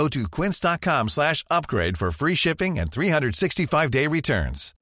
[0.00, 4.72] Go to quince.com slash upgrade for free shipping and 365-day returns.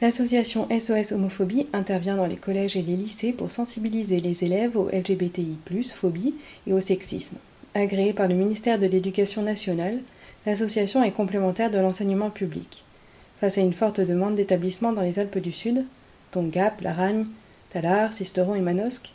[0.00, 4.88] L'association SOS Homophobie intervient dans les collèges et les lycées pour sensibiliser les élèves au
[4.90, 5.58] LGBTI+,
[5.94, 6.34] phobie
[6.66, 7.36] et au sexisme.
[7.74, 9.98] Agréée par le ministère de l'Éducation nationale,
[10.46, 12.84] l'association est complémentaire de l'enseignement public.
[13.38, 15.84] Face à une forte demande d'établissements dans les Alpes du Sud,
[16.32, 17.26] dont Gap, Laragne,
[17.70, 19.10] Talar, Sisteron et Manosque,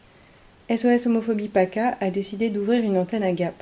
[0.70, 3.62] SOS Homophobie PACA a décidé d'ouvrir une antenne à Gap.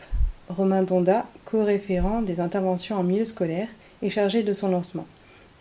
[0.49, 3.69] Romain Donda, co-référent des interventions en milieu scolaire,
[4.03, 5.08] est chargé de son lancement.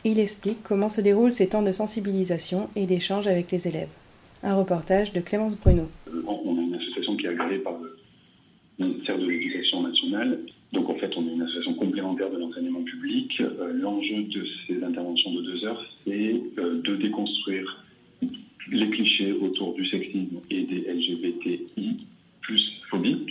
[0.05, 3.89] Il explique comment se déroulent ces temps de sensibilisation et d'échange avec les élèves.
[4.43, 5.89] Un reportage de Clémence Bruno.
[6.27, 10.41] On a une association qui est agréée par le ministère de l'Éducation nationale.
[10.75, 13.33] Donc en fait, on est une association complémentaire de l'enseignement public.
[13.41, 17.83] Euh, L'enjeu de ces interventions de deux heures, c'est euh, de déconstruire
[18.71, 22.07] les clichés autour du sexisme et des LGBTI
[22.41, 23.27] plus phobie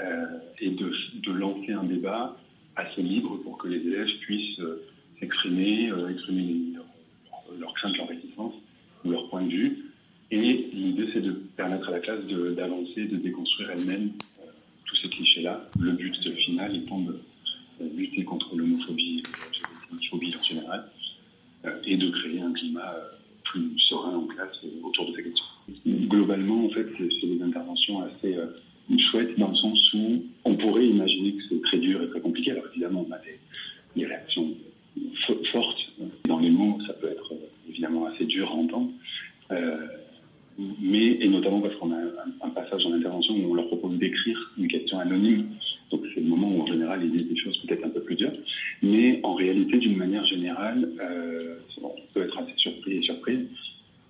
[0.00, 0.26] euh,
[0.60, 0.92] et de,
[1.22, 2.36] de, lancer un débat
[2.76, 4.82] assez libre pour que les élèves puissent euh,
[5.20, 6.74] s'exprimer, euh, exprimer
[7.58, 8.54] leur craintes, leurs réticences
[9.04, 9.84] ou leur point de vue.
[10.30, 14.50] Et l'idée, c'est de permettre à la classe d'avancer, de, déconstruire elle-même euh,
[14.86, 15.68] tous ces clichés-là.
[15.78, 16.16] Le but
[16.46, 17.20] final étant de
[17.94, 20.88] lutter contre l'homophobie et la phobie en général
[21.84, 22.94] et de créer un climat
[23.44, 25.44] plus serein en classe autour de ces questions.
[25.86, 28.36] Globalement, en fait, c'est des interventions assez
[28.98, 30.51] chouettes dans le sens où on
[38.52, 38.90] 40
[39.50, 39.86] euh,
[40.58, 41.98] mais, et notamment parce qu'on a
[42.42, 45.46] un, passage en intervention où on leur propose d'écrire une question anonyme.
[45.90, 48.16] Donc c'est le moment où en général ils disent des choses peut-être un peu plus
[48.16, 48.32] dures.
[48.82, 53.46] Mais en réalité, d'une manière générale, euh, on peut être assez surpris et surprise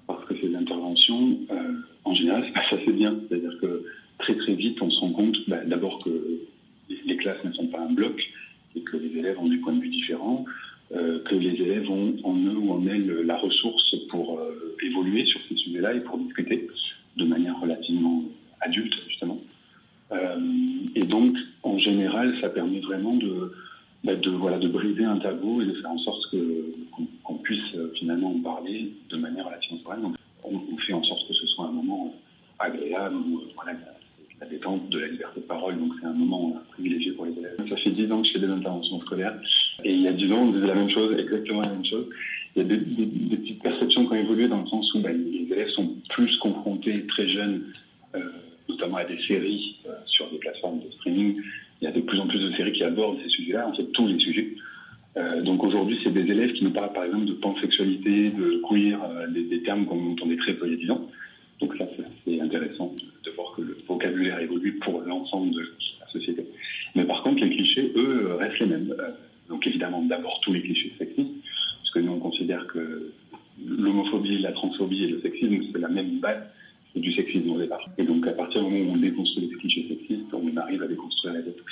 [0.06, 1.72] parce que ces interventions, euh,
[2.04, 3.16] en général, se passent assez bien.
[3.28, 3.84] C'est-à-dire que
[4.18, 6.40] très très vite, on se rend compte bah, d'abord que
[7.06, 8.20] les classes ne sont pas un bloc
[8.74, 10.44] et que les élèves ont des points de vue différents
[10.92, 15.40] que les élèves ont en eux ou en elles la ressource pour euh, évoluer sur
[15.48, 16.68] ces sujets-là et pour discuter
[17.16, 18.22] de manière relativement
[18.60, 19.38] adulte, justement.
[20.12, 20.36] Euh,
[20.94, 23.52] et donc, en général, ça permet vraiment de,
[24.04, 27.74] bah, de, voilà, de briser un tabou et de faire en sorte qu'on qu puisse
[27.74, 30.14] euh, finalement en parler de manière relativement sereine.
[30.44, 32.14] On, fait en sorte que ce soit un moment
[32.58, 33.78] agréable où euh, voilà,
[34.40, 35.78] la détente de la liberté de parole.
[35.78, 37.56] Donc, c'est un moment privilégié pour les élèves.
[37.68, 39.38] Ça fait 10 ans que je fais des interventions scolaires.
[39.84, 42.06] Et il y a 10 ans, on disait la même chose, exactement la même chose.
[42.54, 45.52] Il y a des, petites perceptions qui ont évolué dans le sens où bah, les
[45.52, 47.62] élèves sont plus confrontés très jeunes,
[48.14, 48.20] euh,
[48.68, 51.40] notamment à des séries euh, sur des plateformes de streaming.
[51.80, 53.84] Il y a de plus en plus de séries qui abordent ces sujets-là, en fait
[53.92, 54.48] tous les sujets.
[55.16, 58.98] Euh, donc aujourd'hui, c'est des élèves qui nous parlent par exemple de pansexualité, de queer,
[59.30, 61.08] des, des, termes qu'on entendait très peu il y a 10 ans.
[61.60, 61.86] Donc ça,
[62.24, 62.94] c'est intéressant
[63.24, 65.60] de, voir que le vocabulaire évolue pour l'ensemble de
[66.00, 66.44] la société.
[66.94, 68.94] Mais par contre, les clichés, eux, restent les mêmes.
[69.52, 71.36] Donc évidemment, d'abord tous les clichés sexistes,
[71.80, 73.12] parce que nous, on considère que
[73.64, 76.42] l'homophobie, la transphobie et le sexisme, c'est la même base
[76.96, 77.84] du sexisme au départ.
[77.98, 80.88] Et donc, à partir du moment où on déconstruit les clichés sexistes, on arrive à
[80.88, 81.64] déconstruire les autres.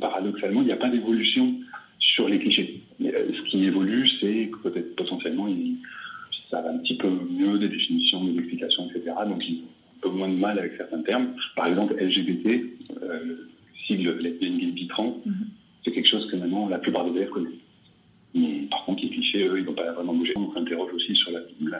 [0.00, 1.54] Paradoxalement, il n'y a pas d'évolution
[1.98, 2.80] sur les clichés.
[3.00, 5.76] Mais, euh, ce qui évolue, c'est que peut-être potentiellement, il,
[6.50, 9.14] ça va un petit peu mieux des définitions, des explications, etc.
[9.28, 9.62] Donc, il
[9.98, 11.28] un peu moins de mal avec certains termes.
[11.54, 12.46] Par exemple, LGBT,
[13.02, 13.48] euh, le
[13.86, 15.46] sigle lesbienne, gay, trans, mm -hmm.
[15.82, 17.52] c'est quelque chose que maintenant la plupart des élèves connaissent.
[18.34, 20.34] Mais par contre, les clichés, eux, ils n'ont pas vraiment bougé.
[20.36, 21.75] On s'interroge aussi sur la, la,